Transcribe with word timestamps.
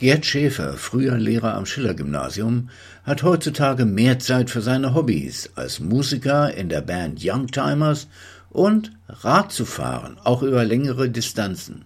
Gerd 0.00 0.24
Schäfer, 0.24 0.78
früher 0.78 1.18
Lehrer 1.18 1.56
am 1.56 1.66
Schiller-Gymnasium, 1.66 2.70
hat 3.04 3.22
heutzutage 3.22 3.84
mehr 3.84 4.18
Zeit 4.18 4.48
für 4.48 4.62
seine 4.62 4.94
Hobbys 4.94 5.50
als 5.56 5.78
Musiker 5.78 6.54
in 6.54 6.70
der 6.70 6.80
Band 6.80 7.22
Youngtimers 7.22 8.08
und 8.48 8.92
Rad 9.10 9.52
zu 9.52 9.66
fahren, 9.66 10.16
auch 10.24 10.42
über 10.42 10.64
längere 10.64 11.10
Distanzen. 11.10 11.84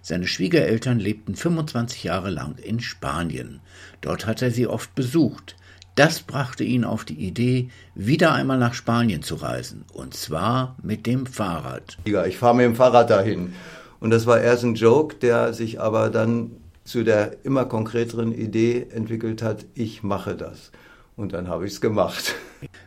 Seine 0.00 0.26
Schwiegereltern 0.26 0.98
lebten 0.98 1.34
25 1.34 2.04
Jahre 2.04 2.30
lang 2.30 2.56
in 2.56 2.80
Spanien. 2.80 3.60
Dort 4.00 4.24
hat 4.24 4.40
er 4.40 4.50
sie 4.50 4.66
oft 4.66 4.94
besucht. 4.94 5.54
Das 5.96 6.20
brachte 6.20 6.64
ihn 6.64 6.84
auf 6.86 7.04
die 7.04 7.26
Idee, 7.26 7.68
wieder 7.94 8.32
einmal 8.32 8.56
nach 8.56 8.72
Spanien 8.72 9.22
zu 9.22 9.34
reisen, 9.34 9.84
und 9.92 10.14
zwar 10.14 10.78
mit 10.82 11.04
dem 11.04 11.26
Fahrrad. 11.26 11.98
Ich 12.06 12.38
fahre 12.38 12.56
mit 12.56 12.64
dem 12.64 12.74
Fahrrad 12.74 13.10
dahin. 13.10 13.52
Und 14.00 14.08
das 14.08 14.24
war 14.24 14.40
erst 14.40 14.64
ein 14.64 14.76
Joke, 14.76 15.16
der 15.16 15.52
sich 15.52 15.78
aber 15.78 16.08
dann 16.08 16.63
zu 16.84 17.02
der 17.02 17.44
immer 17.44 17.64
konkreteren 17.64 18.32
Idee 18.32 18.86
entwickelt 18.90 19.42
hat, 19.42 19.64
ich 19.74 20.02
mache 20.02 20.36
das. 20.36 20.70
Und 21.16 21.32
dann 21.32 21.48
habe 21.48 21.66
ich 21.66 21.74
es 21.74 21.80
gemacht. 21.80 22.34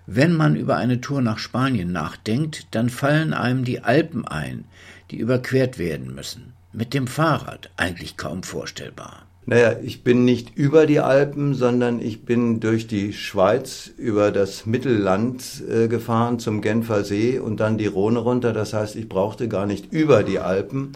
Wenn 0.05 0.35
man 0.35 0.55
über 0.55 0.75
eine 0.75 1.01
Tour 1.01 1.21
nach 1.21 1.37
Spanien 1.37 1.91
nachdenkt, 1.91 2.67
dann 2.71 2.89
fallen 2.89 3.33
einem 3.33 3.63
die 3.63 3.81
Alpen 3.81 4.27
ein, 4.27 4.65
die 5.11 5.17
überquert 5.17 5.77
werden 5.79 6.13
müssen. 6.13 6.53
Mit 6.73 6.93
dem 6.93 7.07
Fahrrad 7.07 7.71
eigentlich 7.77 8.17
kaum 8.17 8.43
vorstellbar. 8.43 9.27
Naja, 9.49 9.77
ich 9.81 10.03
bin 10.03 10.25
nicht 10.25 10.57
über 10.57 10.85
die 10.85 10.99
Alpen, 10.99 11.53
sondern 11.53 12.01
ich 12.01 12.25
bin 12.25 12.59
durch 12.59 12.85
die 12.85 13.13
Schweiz 13.13 13.89
über 13.95 14.31
das 14.31 14.65
Mittelland 14.65 15.63
äh, 15.71 15.87
gefahren 15.87 16.37
zum 16.37 16.59
Genfer 16.61 17.05
See 17.05 17.39
und 17.39 17.61
dann 17.61 17.77
die 17.77 17.85
Rhone 17.85 18.19
runter. 18.19 18.51
Das 18.51 18.73
heißt, 18.73 18.97
ich 18.97 19.07
brauchte 19.07 19.47
gar 19.47 19.65
nicht 19.65 19.93
über 19.93 20.23
die 20.23 20.39
Alpen, 20.39 20.91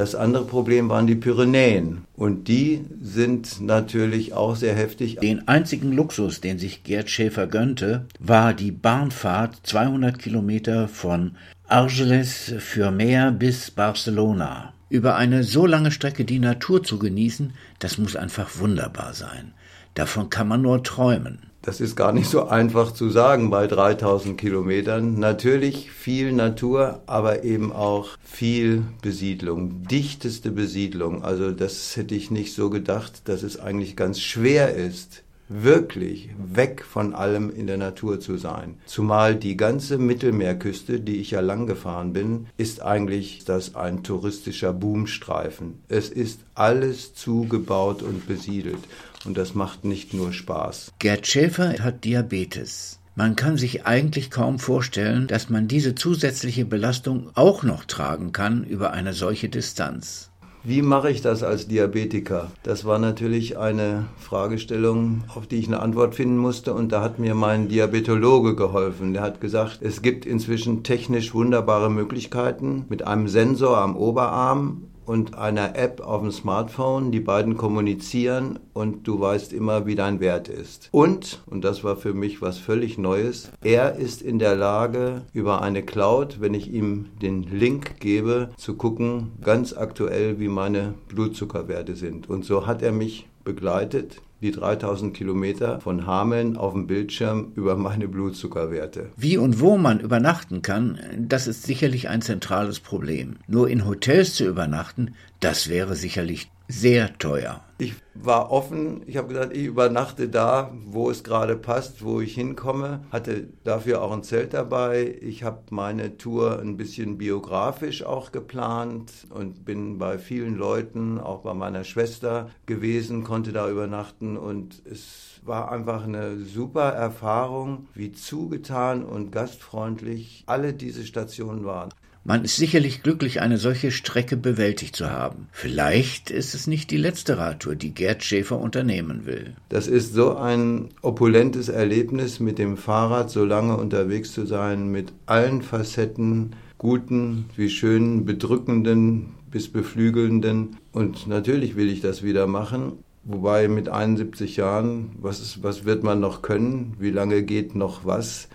das 0.00 0.14
andere 0.14 0.46
Problem 0.46 0.88
waren 0.88 1.06
die 1.06 1.14
Pyrenäen. 1.14 2.06
Und 2.16 2.48
die 2.48 2.86
sind 3.02 3.60
natürlich 3.60 4.32
auch 4.32 4.56
sehr 4.56 4.74
heftig. 4.74 5.16
Den 5.16 5.46
einzigen 5.46 5.92
Luxus, 5.92 6.40
den 6.40 6.58
sich 6.58 6.84
Gerd 6.84 7.10
Schäfer 7.10 7.46
gönnte, 7.46 8.06
war 8.18 8.54
die 8.54 8.72
Bahnfahrt 8.72 9.58
200 9.62 10.18
Kilometer 10.18 10.88
von 10.88 11.32
Argeles 11.68 12.54
für 12.60 12.90
Meer 12.90 13.30
bis 13.30 13.70
Barcelona. 13.70 14.72
Über 14.88 15.16
eine 15.16 15.44
so 15.44 15.66
lange 15.66 15.90
Strecke 15.90 16.24
die 16.24 16.38
Natur 16.38 16.82
zu 16.82 16.98
genießen, 16.98 17.52
das 17.78 17.98
muss 17.98 18.16
einfach 18.16 18.58
wunderbar 18.58 19.12
sein. 19.12 19.52
Davon 19.92 20.30
kann 20.30 20.48
man 20.48 20.62
nur 20.62 20.82
träumen. 20.82 21.49
Das 21.62 21.80
ist 21.82 21.94
gar 21.94 22.12
nicht 22.12 22.28
so 22.30 22.48
einfach 22.48 22.92
zu 22.92 23.10
sagen 23.10 23.50
bei 23.50 23.66
3000 23.66 24.40
Kilometern. 24.40 25.18
Natürlich 25.18 25.90
viel 25.90 26.32
Natur, 26.32 27.02
aber 27.06 27.44
eben 27.44 27.70
auch 27.70 28.16
viel 28.24 28.84
Besiedlung, 29.02 29.82
dichteste 29.82 30.52
Besiedlung. 30.52 31.22
Also 31.22 31.50
das 31.50 31.94
hätte 31.96 32.14
ich 32.14 32.30
nicht 32.30 32.54
so 32.54 32.70
gedacht, 32.70 33.28
dass 33.28 33.42
es 33.42 33.60
eigentlich 33.60 33.94
ganz 33.94 34.20
schwer 34.20 34.74
ist, 34.74 35.22
wirklich 35.50 36.30
weg 36.38 36.84
von 36.84 37.14
allem 37.14 37.50
in 37.50 37.66
der 37.66 37.76
Natur 37.76 38.20
zu 38.20 38.38
sein. 38.38 38.76
Zumal 38.86 39.34
die 39.34 39.56
ganze 39.56 39.98
Mittelmeerküste, 39.98 41.00
die 41.00 41.16
ich 41.16 41.32
ja 41.32 41.40
lang 41.40 41.66
gefahren 41.66 42.12
bin, 42.12 42.46
ist 42.56 42.80
eigentlich 42.80 43.44
das 43.44 43.74
ein 43.74 44.02
touristischer 44.04 44.72
Boomstreifen. 44.72 45.80
Es 45.88 46.08
ist 46.08 46.40
alles 46.54 47.14
zugebaut 47.14 48.02
und 48.02 48.26
besiedelt. 48.26 48.78
Und 49.26 49.36
das 49.36 49.54
macht 49.54 49.84
nicht 49.84 50.14
nur 50.14 50.32
Spaß. 50.32 50.92
Gerd 50.98 51.26
Schäfer 51.26 51.74
hat 51.80 52.04
Diabetes. 52.04 53.00
Man 53.16 53.36
kann 53.36 53.58
sich 53.58 53.84
eigentlich 53.84 54.30
kaum 54.30 54.58
vorstellen, 54.58 55.26
dass 55.26 55.50
man 55.50 55.68
diese 55.68 55.94
zusätzliche 55.94 56.64
Belastung 56.64 57.30
auch 57.34 57.64
noch 57.64 57.84
tragen 57.84 58.32
kann 58.32 58.64
über 58.64 58.92
eine 58.92 59.12
solche 59.12 59.48
Distanz. 59.48 60.29
Wie 60.62 60.82
mache 60.82 61.10
ich 61.10 61.22
das 61.22 61.42
als 61.42 61.68
Diabetiker? 61.68 62.50
Das 62.62 62.84
war 62.84 62.98
natürlich 62.98 63.56
eine 63.56 64.04
Fragestellung, 64.18 65.24
auf 65.34 65.46
die 65.46 65.56
ich 65.56 65.68
eine 65.68 65.80
Antwort 65.80 66.14
finden 66.14 66.36
musste. 66.36 66.74
Und 66.74 66.92
da 66.92 67.00
hat 67.00 67.18
mir 67.18 67.34
mein 67.34 67.68
Diabetologe 67.68 68.54
geholfen. 68.54 69.14
Der 69.14 69.22
hat 69.22 69.40
gesagt, 69.40 69.78
es 69.80 70.02
gibt 70.02 70.26
inzwischen 70.26 70.82
technisch 70.82 71.32
wunderbare 71.32 71.90
Möglichkeiten 71.90 72.84
mit 72.90 73.06
einem 73.06 73.26
Sensor 73.26 73.78
am 73.78 73.96
Oberarm 73.96 74.82
und 75.10 75.36
einer 75.36 75.74
App 75.74 76.00
auf 76.02 76.22
dem 76.22 76.30
Smartphone. 76.30 77.10
Die 77.10 77.18
beiden 77.18 77.56
kommunizieren 77.56 78.60
und 78.72 79.08
du 79.08 79.18
weißt 79.18 79.52
immer, 79.52 79.84
wie 79.84 79.96
dein 79.96 80.20
Wert 80.20 80.48
ist. 80.48 80.88
Und, 80.92 81.42
und 81.46 81.64
das 81.64 81.82
war 81.82 81.96
für 81.96 82.14
mich 82.14 82.40
was 82.42 82.58
völlig 82.58 82.96
Neues, 82.96 83.50
er 83.60 83.96
ist 83.96 84.22
in 84.22 84.38
der 84.38 84.54
Lage, 84.54 85.22
über 85.32 85.62
eine 85.62 85.82
Cloud, 85.82 86.40
wenn 86.40 86.54
ich 86.54 86.72
ihm 86.72 87.06
den 87.20 87.42
Link 87.42 87.98
gebe, 87.98 88.50
zu 88.56 88.74
gucken, 88.74 89.32
ganz 89.42 89.72
aktuell, 89.72 90.38
wie 90.38 90.46
meine 90.46 90.94
Blutzuckerwerte 91.08 91.96
sind. 91.96 92.30
Und 92.30 92.44
so 92.44 92.68
hat 92.68 92.80
er 92.80 92.92
mich 92.92 93.26
begleitet 93.50 94.20
die 94.40 94.52
3000 94.52 95.12
Kilometer 95.14 95.80
von 95.80 96.06
Hameln 96.06 96.56
auf 96.56 96.72
dem 96.72 96.86
Bildschirm 96.86 97.52
über 97.56 97.76
meine 97.76 98.06
Blutzuckerwerte. 98.06 99.10
Wie 99.16 99.36
und 99.36 99.60
wo 99.60 99.76
man 99.76 99.98
übernachten 99.98 100.62
kann, 100.62 101.00
das 101.18 101.46
ist 101.46 101.64
sicherlich 101.64 102.08
ein 102.08 102.22
zentrales 102.22 102.78
Problem. 102.78 103.36
Nur 103.48 103.68
in 103.68 103.86
Hotels 103.86 104.34
zu 104.34 104.46
übernachten, 104.46 105.14
das 105.40 105.68
wäre 105.68 105.96
sicherlich 105.96 106.48
sehr 106.70 107.16
teuer. 107.18 107.62
Ich 107.78 107.94
war 108.14 108.50
offen, 108.50 109.02
ich 109.06 109.16
habe 109.16 109.28
gesagt, 109.28 109.56
ich 109.56 109.64
übernachte 109.64 110.28
da, 110.28 110.70
wo 110.84 111.10
es 111.10 111.24
gerade 111.24 111.56
passt, 111.56 112.04
wo 112.04 112.20
ich 112.20 112.34
hinkomme, 112.34 113.04
hatte 113.10 113.48
dafür 113.64 114.02
auch 114.02 114.12
ein 114.12 114.22
Zelt 114.22 114.52
dabei. 114.52 115.16
Ich 115.22 115.44
habe 115.44 115.62
meine 115.70 116.18
Tour 116.18 116.60
ein 116.60 116.76
bisschen 116.76 117.16
biografisch 117.16 118.02
auch 118.02 118.32
geplant 118.32 119.26
und 119.30 119.64
bin 119.64 119.96
bei 119.96 120.18
vielen 120.18 120.56
Leuten, 120.56 121.18
auch 121.18 121.40
bei 121.40 121.54
meiner 121.54 121.84
Schwester 121.84 122.50
gewesen, 122.66 123.24
konnte 123.24 123.52
da 123.52 123.70
übernachten 123.70 124.36
und 124.36 124.82
es 124.84 125.40
war 125.42 125.72
einfach 125.72 126.04
eine 126.04 126.38
super 126.40 126.90
Erfahrung, 126.90 127.88
wie 127.94 128.12
zugetan 128.12 129.04
und 129.04 129.32
gastfreundlich 129.32 130.44
alle 130.46 130.74
diese 130.74 131.06
Stationen 131.06 131.64
waren. 131.64 131.88
Man 132.22 132.44
ist 132.44 132.56
sicherlich 132.56 133.02
glücklich, 133.02 133.40
eine 133.40 133.56
solche 133.56 133.90
Strecke 133.90 134.36
bewältigt 134.36 134.94
zu 134.94 135.10
haben. 135.10 135.48
Vielleicht 135.52 136.30
ist 136.30 136.54
es 136.54 136.66
nicht 136.66 136.90
die 136.90 136.98
letzte 136.98 137.38
Radtour, 137.38 137.76
die 137.76 137.94
Gerd 137.94 138.22
Schäfer 138.22 138.58
unternehmen 138.58 139.24
will. 139.24 139.54
Das 139.70 139.86
ist 139.86 140.12
so 140.12 140.36
ein 140.36 140.90
opulentes 141.00 141.70
Erlebnis, 141.70 142.38
mit 142.38 142.58
dem 142.58 142.76
Fahrrad 142.76 143.30
so 143.30 143.44
lange 143.44 143.76
unterwegs 143.76 144.32
zu 144.32 144.44
sein, 144.44 144.90
mit 144.90 145.12
allen 145.24 145.62
Facetten, 145.62 146.54
guten 146.76 147.46
wie 147.56 147.70
schönen, 147.70 148.26
bedrückenden 148.26 149.34
bis 149.50 149.68
beflügelnden. 149.68 150.76
Und 150.92 151.26
natürlich 151.26 151.74
will 151.74 151.88
ich 151.88 152.02
das 152.02 152.22
wieder 152.22 152.46
machen. 152.46 152.92
Wobei 153.24 153.68
mit 153.68 153.88
71 153.88 154.56
Jahren, 154.56 155.12
was, 155.20 155.40
ist, 155.40 155.62
was 155.62 155.84
wird 155.84 156.02
man 156.02 156.20
noch 156.20 156.42
können? 156.42 156.96
Wie 156.98 157.10
lange 157.10 157.42
geht 157.42 157.74
noch 157.74 158.04
was? 158.04 158.48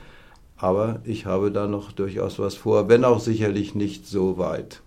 Aber 0.57 1.01
ich 1.03 1.25
habe 1.25 1.51
da 1.51 1.67
noch 1.67 1.91
durchaus 1.91 2.39
was 2.39 2.55
vor, 2.55 2.87
wenn 2.89 3.03
auch 3.03 3.19
sicherlich 3.19 3.75
nicht 3.75 4.07
so 4.07 4.37
weit. 4.37 4.83